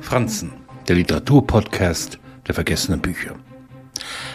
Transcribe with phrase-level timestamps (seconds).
[0.00, 0.52] Franzen,
[0.88, 3.34] der Literaturpodcast der vergessenen Bücher.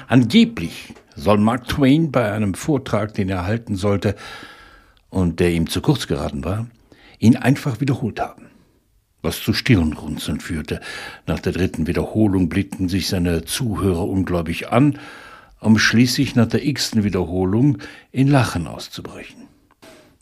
[0.07, 4.16] Angeblich soll Mark Twain bei einem Vortrag, den er halten sollte
[5.10, 6.68] und der ihm zu kurz geraten war,
[7.20, 8.47] ihn einfach wiederholt haben.
[9.21, 10.82] Was zu Stirnrunzeln führte.
[11.27, 14.98] Nach der dritten Wiederholung blickten sich seine Zuhörer ungläubig an,
[15.59, 17.78] um schließlich nach der x-ten Wiederholung
[18.12, 19.48] in Lachen auszubrechen.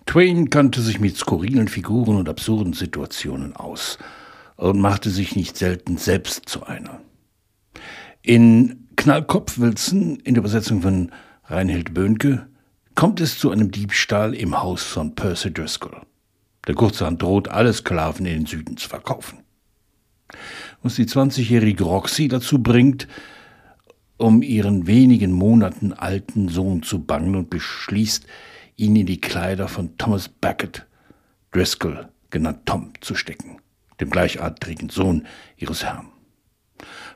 [0.05, 3.97] Twain kannte sich mit skurrilen Figuren und absurden Situationen aus–
[4.59, 7.01] und machte sich nicht selten selbst zu einer.
[8.21, 11.11] In Knallkopfwilzen, in der Übersetzung von
[11.45, 12.47] Reinhild Böhnke,
[12.93, 16.01] kommt es zu einem Diebstahl im Haus von Percy Driscoll.
[16.67, 19.39] Der Kurzhand droht, alle Sklaven in den Süden zu verkaufen.
[20.83, 23.07] Was die 20-jährige Roxy dazu bringt,
[24.17, 28.25] um ihren wenigen Monaten alten Sohn zu bangen und beschließt,
[28.75, 30.85] ihn in die Kleider von Thomas Beckett,
[31.53, 33.59] Driscoll, genannt Tom, zu stecken
[33.99, 35.25] dem gleichartigen Sohn
[35.57, 36.07] ihres Herrn.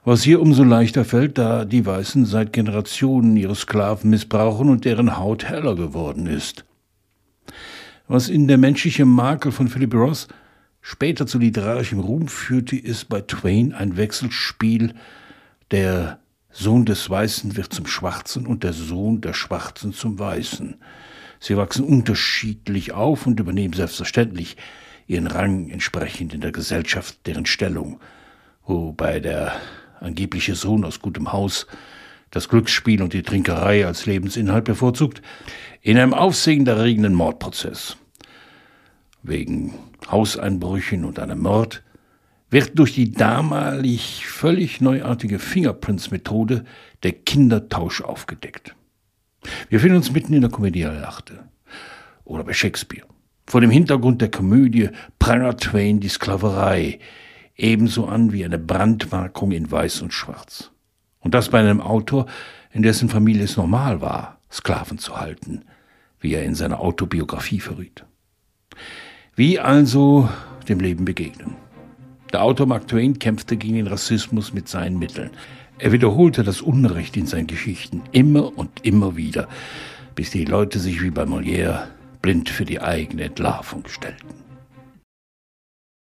[0.05, 5.17] Was hier umso leichter fällt, da die Weißen seit Generationen ihre Sklaven missbrauchen und deren
[5.17, 6.65] Haut heller geworden ist.
[8.07, 10.27] Was in der menschliche Makel von Philip Ross
[10.81, 14.93] später zu literarischem Ruhm führte, ist bei Twain ein Wechselspiel.
[15.71, 16.19] Der
[16.51, 20.75] Sohn des Weißen wird zum Schwarzen und der Sohn der Schwarzen zum Weißen.
[21.39, 24.57] Sie wachsen unterschiedlich auf und übernehmen selbstverständlich
[25.13, 27.99] ihren Rang entsprechend in der Gesellschaft, deren Stellung,
[28.65, 29.53] wobei der
[29.99, 31.67] angebliche Sohn aus gutem Haus
[32.31, 35.21] das Glücksspiel und die Trinkerei als Lebensinhalt bevorzugt,
[35.81, 37.95] in einem aufsehenerregenden Mordprozess.
[39.21, 39.73] Wegen
[40.09, 41.83] Hauseinbrüchen und einem Mord
[42.49, 46.65] wird durch die damalig völlig neuartige Fingerprints-Methode
[47.03, 48.75] der Kindertausch aufgedeckt.
[49.69, 51.47] Wir finden uns mitten in der Komödie Lachte
[52.25, 53.05] oder bei Shakespeare.
[53.45, 56.99] Vor dem Hintergrund der Komödie prangert Twain die Sklaverei
[57.55, 60.71] ebenso an wie eine Brandmarkung in Weiß und Schwarz.
[61.19, 62.25] Und das bei einem Autor,
[62.71, 65.63] in dessen Familie es normal war, Sklaven zu halten,
[66.19, 68.05] wie er in seiner Autobiografie verriet.
[69.35, 70.29] Wie also
[70.67, 71.55] dem Leben begegnen?
[72.31, 75.31] Der Autor Mark Twain kämpfte gegen den Rassismus mit seinen Mitteln.
[75.79, 79.47] Er wiederholte das Unrecht in seinen Geschichten immer und immer wieder,
[80.15, 81.87] bis die Leute sich wie bei Molière
[82.23, 84.42] blind für die eigene Entlarvung stellten.